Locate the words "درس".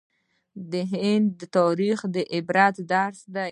2.91-3.19